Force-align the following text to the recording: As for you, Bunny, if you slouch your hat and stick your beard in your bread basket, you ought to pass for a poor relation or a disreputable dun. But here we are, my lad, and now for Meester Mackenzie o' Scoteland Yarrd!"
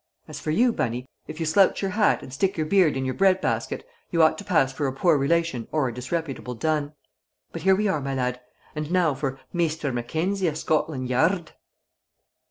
As 0.27 0.39
for 0.39 0.49
you, 0.49 0.73
Bunny, 0.73 1.05
if 1.27 1.39
you 1.39 1.45
slouch 1.45 1.83
your 1.83 1.91
hat 1.91 2.23
and 2.23 2.33
stick 2.33 2.57
your 2.57 2.65
beard 2.65 2.97
in 2.97 3.05
your 3.05 3.13
bread 3.13 3.39
basket, 3.39 3.85
you 4.09 4.23
ought 4.23 4.35
to 4.39 4.43
pass 4.43 4.73
for 4.73 4.87
a 4.87 4.91
poor 4.93 5.15
relation 5.15 5.67
or 5.71 5.87
a 5.87 5.93
disreputable 5.93 6.55
dun. 6.55 6.93
But 7.51 7.61
here 7.61 7.75
we 7.75 7.87
are, 7.87 8.01
my 8.01 8.15
lad, 8.15 8.41
and 8.73 8.89
now 8.91 9.13
for 9.13 9.39
Meester 9.53 9.93
Mackenzie 9.93 10.49
o' 10.49 10.53
Scoteland 10.53 11.07
Yarrd!" 11.07 11.51